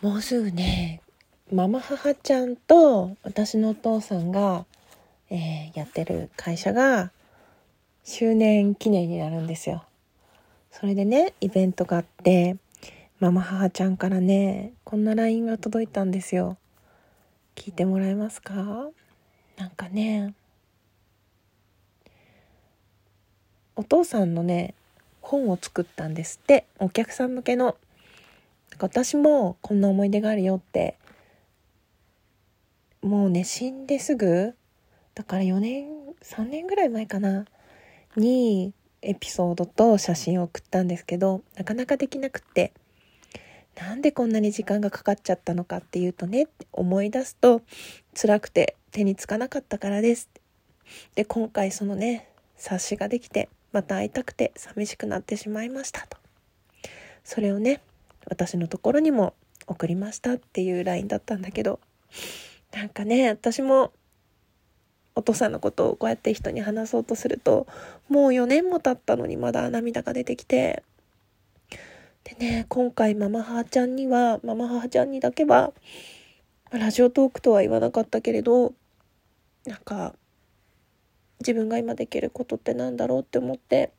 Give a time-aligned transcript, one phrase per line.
[0.00, 1.00] もうすぐね
[1.52, 4.64] ママ母ちゃんと私のお父さんが、
[5.28, 7.10] えー、やってる会社が
[8.04, 9.84] 周年記念になるんですよ。
[10.70, 12.56] それでねイベントがあって
[13.18, 16.58] ママ母ちゃんからねこんな LINE が届いたんですよ。
[17.56, 18.54] 聞いてもらえますか？
[19.56, 20.32] なんかね
[23.74, 24.74] お父さんのね
[25.20, 26.66] 本を作ったんですって。
[26.78, 27.76] お客さん向けの。
[28.78, 30.96] 私もこんな思い出があるよって
[33.02, 34.54] もうね死んですぐ
[35.14, 35.86] だから4年
[36.22, 37.44] 3年ぐらい前かな
[38.16, 42.72] にエピソードと写真を送ったんですけどなかなかできなくって
[43.76, 47.62] なんでこんなに時間がかかっちゃったのかっていうとね思い出すと
[48.20, 50.28] 辛くて手につかなかったからです
[51.14, 56.16] で今回そのね冊子ができてまた会いたくて寂しくなってしまいましたと。
[57.22, 57.82] それをね
[58.28, 59.34] 私のところにも
[59.66, 61.80] 送りましたっていう LINE だったんだけど
[62.72, 63.92] なんかね私も
[65.14, 67.66] お父さんのことをこうやって人に話そうとすると
[68.08, 70.82] もう4年も経ったのにまだ涙が出てきて。
[72.24, 75.72] でね今回ママ母ちゃんにはママ母ちゃんにだけは
[76.70, 78.74] ラジオトークとは言わなかったけれど
[79.64, 80.14] なんか
[81.40, 83.92] 自分が今できることってなんだろうって思って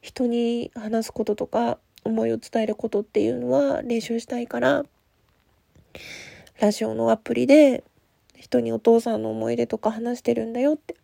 [0.00, 1.78] 人に話すこととか
[2.08, 4.84] 思いを伝えることっていうのは練習したいから
[6.60, 7.84] ラジオのアプリで
[8.34, 10.96] 人にお父さんの思い出とか話してるんだよって。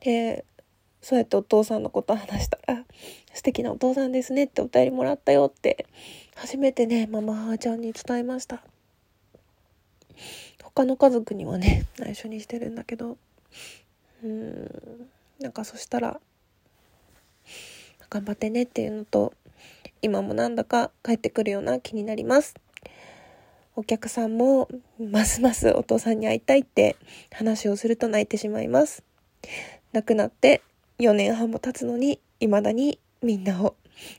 [0.00, 0.44] で
[1.02, 2.84] そうやってお父さんのこと話したら
[3.32, 5.86] 素敵なお父さんですねってお便りもらったよって
[6.34, 8.62] 初めてねママ母ちゃんに伝えました。
[10.62, 13.18] 他の家族にはね内緒にしてるんだけど。
[14.22, 16.20] うんなんかそしたら
[18.10, 19.32] 頑張ってねっていうのと
[20.02, 22.54] 今もなんだか帰ってくるような気になります。
[23.76, 26.96] お客さんもますますお父さんに会いたいって
[27.32, 29.04] 話をすると泣いてしまいます。
[29.92, 30.62] 亡くなって
[30.98, 33.76] 4年半も経つのに未だにみんなを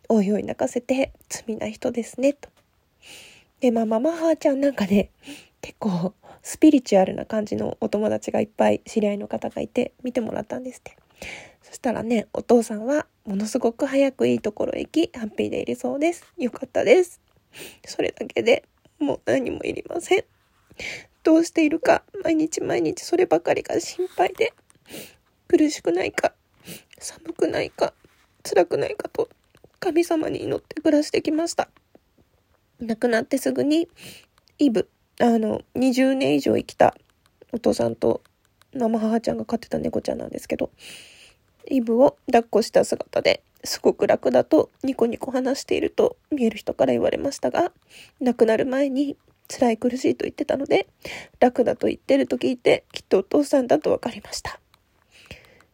[0.09, 2.49] おいおい泣かせて罪な人ですねと。
[3.59, 5.11] で、まあママ母ちゃんなんかね
[5.61, 10.97] 結構スピリチュアルな感じのお友達がいっぱい知り合いの方がいて見てもらったんですって。
[11.61, 16.25] そしたらね、お父さんはものすごく早くいいところへ行き、ハッピーでいるそうです。
[16.37, 17.21] よかったです。
[17.85, 18.63] それだけで
[18.99, 20.23] もう何もいりません。
[21.23, 24.53] どうしているか、毎日毎日そればかりが心配で、
[25.47, 26.33] 苦しくないか、
[26.99, 27.93] 寒くないか、
[28.43, 29.29] 辛くないかと、
[29.79, 31.69] 神様に祈って暮らしてきました。
[32.79, 33.87] 亡くなってすぐに、
[34.57, 34.89] イブ、
[35.19, 36.95] あの、20年以上生きた
[37.51, 38.21] お父さんと
[38.73, 40.71] 生母ちゃんが飼ってた猫ちゃんなんですけど、
[41.69, 47.71] イブを抱っこした姿ですごく楽だとニコニコ話していると見える人から言われましたが、
[48.19, 49.17] 亡くなる前に
[49.47, 50.87] 辛い苦しいと言ってたので、
[51.39, 54.59] 楽だと言ってると聞いてきっとお父さんだと分かりました。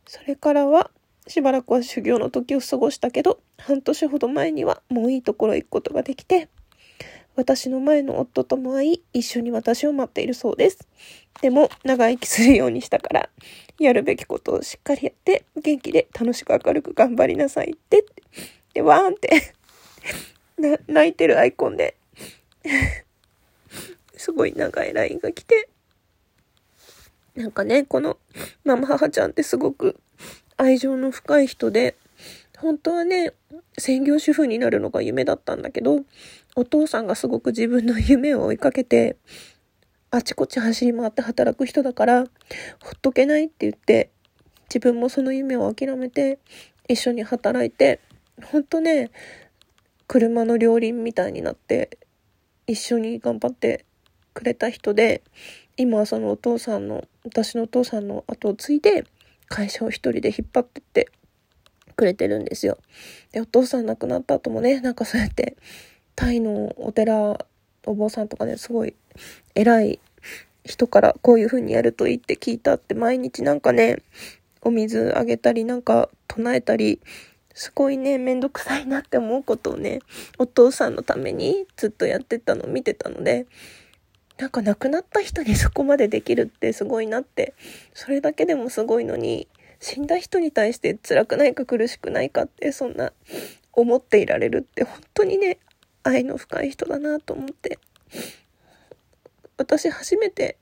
[0.05, 0.89] それからは
[1.27, 6.49] しばらくは修行の時を過ごしたけど、半年ほど前にはもういいところへ行くことができて、
[7.37, 10.87] 私の前の夫とも会い、一緒に私を待っているそうです。
[11.39, 13.29] でも、長生きするようにしたから、
[13.79, 18.05] やるべきことをしっかりやって、元気で楽しく明るく頑張りなさいって。
[18.73, 19.53] で、わーんって
[20.87, 21.95] 泣いてるアイコンで
[24.15, 25.69] すごい長い LINE が来て、
[27.35, 28.17] なんかね、この
[28.65, 29.99] ママ母ちゃんってすごく
[30.57, 31.95] 愛情の深い人で、
[32.59, 33.33] 本当はね、
[33.77, 36.01] 専業主婦になるのが夢だったんだけど、
[36.55, 39.17] お父さんがすごく自分の夢を追いかけて、
[40.09, 42.25] あちこち走り回って働く人だから、ほ
[42.95, 44.09] っとけないって言って、
[44.69, 46.39] 自分もその夢を諦めて、
[46.87, 47.99] 一緒に働いて、
[48.43, 49.11] ほんとね、
[50.07, 51.99] 車の両輪みたいになって、
[52.65, 53.85] 一緒に頑張って
[54.33, 55.21] くれた人で、
[55.77, 59.05] 今はそのお父さんの、私のお父さんの後を継いで、
[59.47, 61.09] 会社を一人で引っ張ってって
[61.97, 62.77] くれてるんですよ。
[63.33, 65.57] で、お父さん亡くなった後もね、なんかそうやって、
[66.15, 67.45] タイのお寺
[67.87, 68.95] お坊さんとかねすごい
[69.55, 69.99] 偉い
[70.65, 73.99] 人からこういう風にやるといいって聞いたって毎日なんかね
[74.61, 76.99] お水あげたりなんか唱えたり
[77.53, 79.99] すごいねめんどくさいなって思うことをね
[80.37, 83.47] お父さんのためにずっとやってたのを見てたので
[84.37, 87.53] なんか亡くなった人にそこまでできるってすごいなって
[87.93, 89.47] それだけでもすごいのに
[89.79, 93.13] 死んだ人に対して辛くないか苦しくないかってそんな
[93.71, 95.59] 思っていられるって本当にね
[96.03, 97.79] 愛の深い人だなと思って
[99.57, 100.57] 私初めて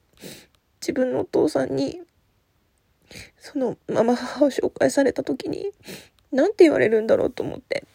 [0.82, 2.02] 自分のお父さんに
[3.38, 5.72] そのママ母を紹介された時に
[6.32, 7.86] 何て言われるんだろうと思って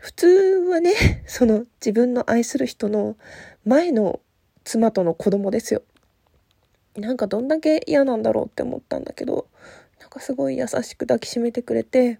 [0.00, 0.26] 普通
[0.70, 3.16] はねその自分の愛する人の
[3.64, 4.20] 前の
[4.64, 5.82] 妻との子供ですよ。
[6.96, 9.46] なんかどんだけ嫌なんだろうって思ったんだけど、
[10.08, 12.18] なんかすごい優しく抱きしめてくれて、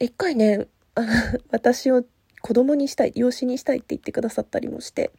[0.00, 1.08] 一回ね、あ の
[1.50, 2.02] 私を
[2.40, 5.10] 子供にしたい、養子にしたいって言ってくださったりもして、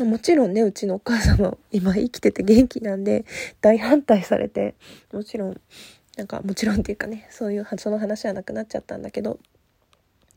[0.00, 3.24] もちろんね、うちのお母様、今生きてて元気なんで、
[3.60, 4.76] 大反対されて、
[5.12, 5.60] もちろん、
[6.16, 9.40] なんか、もちろんっていうかね、そういう、その話はなくなっちゃったんだけど、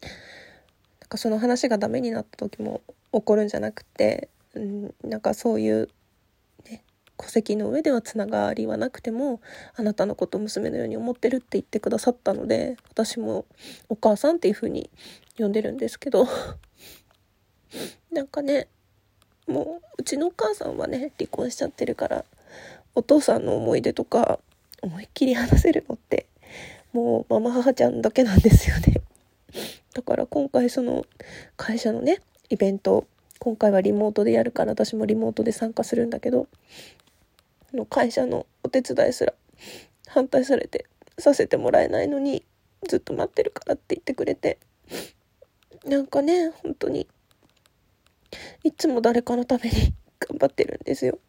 [0.02, 5.90] なんかその話がダメになった時も怒るんじゃなくて、うん、なんかそういう、
[7.18, 9.42] 戸籍の上ではつながりはなくても、
[9.76, 13.46] あなたのこと娘のように思ってるって言ってくださったので、私も
[13.90, 14.90] お母さんっていう風に
[15.38, 16.28] 呼んでるんですけど、
[18.12, 18.68] なんかね、
[19.48, 22.26] もううちのお母さんはね離婚しちゃってるから
[22.96, 24.40] お父さんの思い出とか
[24.82, 26.26] 思いっきり話せるのって
[26.94, 29.02] もうママ母ちゃんだけなんですよね。
[29.94, 31.06] だから今回その
[31.56, 33.06] 会社のねイベント
[33.40, 36.48] 今回はリモートでやるから私もリモートで参加するんだけど
[37.76, 39.34] の会社のお手伝いすら
[40.08, 40.88] 反対されて
[41.20, 42.44] させてもらえないのに
[42.88, 44.60] ずっと待ってるからって言ってくれて
[45.86, 47.08] なんかね本当に
[48.64, 51.20] いつも誰かのために頑張ってるんですよ。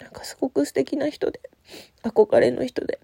[0.00, 1.40] なんかすごく素敵な人で、
[2.02, 3.00] 憧れの人で。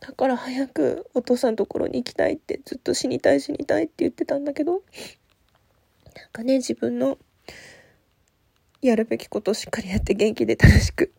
[0.00, 4.82] だから早くお父さんのところに行きたいってずっと死にたい死にたいって言ってたんだけど、なん
[6.32, 7.18] かね、自分の
[8.82, 11.12] やるべきことをしっかりやって元気で楽しく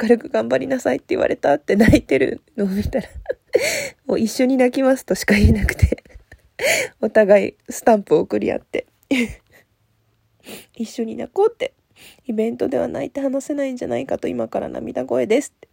[0.00, 3.08] 明るく頑張りなさいって言われたって泣いてるのを見たら
[4.06, 6.02] もう一緒に泣きますとしか言えなくて
[7.00, 8.86] お互いスタンプを送り合って
[10.74, 11.72] 一緒に泣こうって。
[12.26, 15.68] イベントでは泣いて話せないんじゃないかと今から涙声ですって。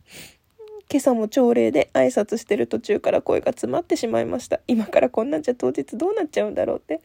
[0.91, 4.61] 今朝も朝礼で挨拶してる途中から声が詰まってしまいました。
[4.67, 7.01] 今からこんなんじゃ当日どうなっちゃうんだろうって。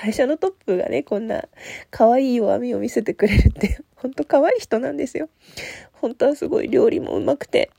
[0.00, 1.44] 会社のトップがね、こんな
[1.90, 5.28] 可愛い弱みを見せてくれるって、ほんと可愛い人なんですよ。
[5.92, 7.70] 本当はすごい料理もうまくて、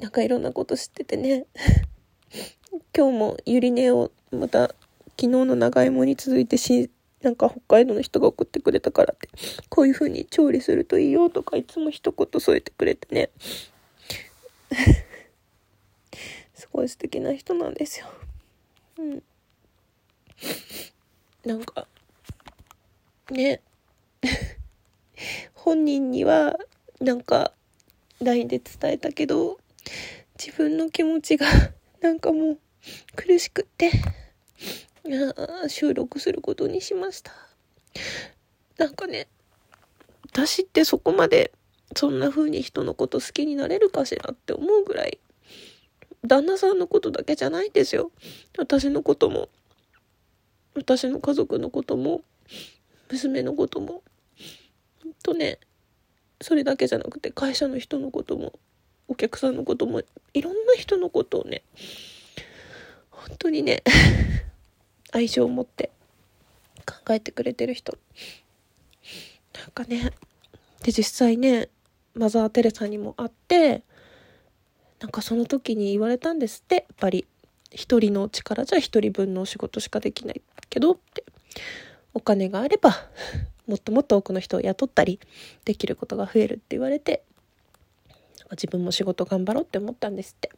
[0.00, 1.46] なんかいろんなこと知っててね。
[2.96, 4.74] 今日もゆり根をまた昨
[5.20, 6.90] 日の長芋に続いてし
[7.22, 9.28] なんか北海道の人が送ってくれたからって、
[9.68, 13.30] こういう風に調理するといいよとかいつも一言添えてくれてね。
[16.54, 18.08] すごい素敵な人なんですよ。
[18.98, 19.22] うん。
[21.44, 21.86] なんか、
[23.30, 23.60] ね。
[25.54, 26.58] 本人には、
[27.00, 27.52] なんか、
[28.20, 29.58] LINE で伝えたけど、
[30.38, 31.46] 自分の気持ちが、
[32.00, 32.58] なんかもう、
[33.14, 33.90] 苦しくって、
[35.68, 37.32] 収録することにしました。
[38.78, 39.28] なんかね、
[40.32, 41.52] 私ってそこまで
[41.94, 45.18] そんな風に人のこと好きになれるかしらって思うぐらい、
[46.26, 48.10] 旦那さんのことだけじゃないんですよ。
[48.56, 49.50] 私のことも、
[50.74, 52.22] 私の家族のことも、
[53.10, 54.02] 娘のことも、
[55.22, 55.58] とね、
[56.40, 58.52] それだけじゃなくて会社の人のことも、
[59.08, 61.62] お客さんのことも、いろんな人のことをね、
[63.10, 63.82] 本当にね
[65.12, 65.90] 愛情を持って
[66.84, 67.96] 考えてくれてる人。
[69.54, 70.12] なんかね
[70.82, 71.68] で実際ね
[72.14, 73.82] マザー・テレサにも会って
[75.00, 77.26] なんかその時に言われたんですってやっぱり。
[77.74, 80.40] 一人の力じゃ一人分のお仕事しかできない。
[80.74, 81.24] けどって
[82.14, 82.90] お金があれば
[83.68, 85.20] もっともっと多くの人を雇ったり
[85.64, 87.22] できることが増えるって言われて
[88.50, 90.50] 自分も仕事頑張ろうって思ったんですって。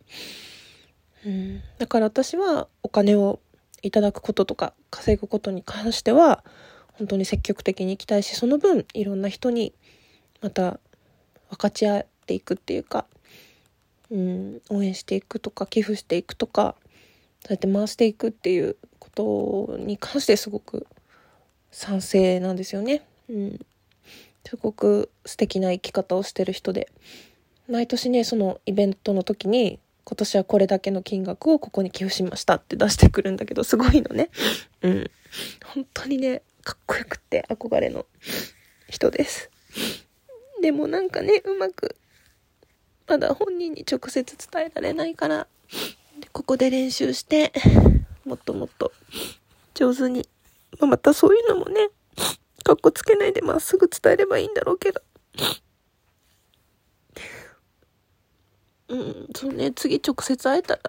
[1.26, 3.40] うん、だから私はお金を
[3.82, 6.42] いただくこととか稼ぐことに関しては
[6.94, 9.74] 本当に積極的にいきたいしその分いろんな人に
[10.40, 10.78] また
[11.50, 13.06] 分かち合っていくっていうか、
[14.10, 16.76] うん、応援していくとか寄付していくとか
[17.50, 20.86] うやって回していくっていうことに関してすごく
[21.70, 23.02] 賛成なんですよね。
[23.28, 23.66] うん、
[24.44, 26.88] すごく素敵な生き方をしてる人で
[27.68, 34.30] 毎年ねそのイベントの時に今年はこれだけの金額をここに寄付しましたって出してくるんだけど、すごいのね。
[34.82, 35.10] うん。
[35.64, 38.06] 本当にね、かっこよくって憧れの
[38.88, 39.50] 人です。
[40.62, 41.96] でもなんかね、うまく、
[43.08, 45.48] まだ本人に直接伝えられないから、
[46.36, 47.50] ここで練習して、
[48.26, 48.92] もっともっと
[49.72, 50.28] 上手に、
[50.78, 51.88] まあ、またそういうのもね、
[52.62, 55.00] かっこつけないでまっすぐ伝えればいいんだろうけど。
[58.88, 60.82] うん、そうね、次直接会えたら、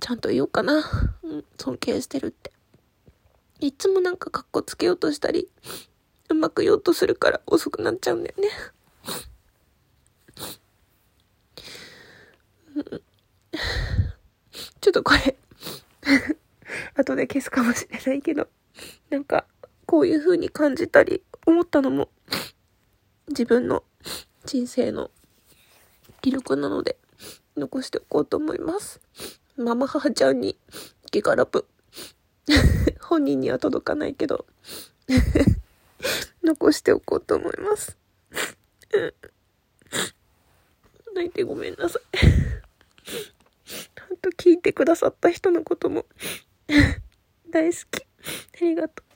[0.00, 0.84] ちゃんと言おうかな。
[1.22, 2.52] うん、尊敬してるって。
[3.60, 5.48] いつもなんか格好つけようとしたり、
[6.28, 8.48] うまく言おうとするから遅くなっちゃうんだよね。
[12.76, 15.36] うん、ちょっとこれ
[16.94, 18.48] 後で消すかもしれないけど、
[19.10, 19.44] なんか、
[19.86, 22.08] こういう風に感じたり、思ったのも、
[23.28, 23.82] 自分の
[24.44, 25.10] 人生の
[26.22, 26.96] 記録なので、
[27.56, 29.00] 残しておこうと思います。
[29.56, 30.56] ママ母ちゃんに、
[31.10, 31.66] ギガラブ。
[33.00, 34.44] 本人には届かないけど
[36.42, 37.96] 残しておこうと思います。
[41.14, 42.02] 泣いてごめんなさい。
[44.24, 46.06] と聞いてくださった人のことも
[47.50, 48.02] 大好き。
[48.02, 48.06] あ
[48.62, 49.13] りがとう。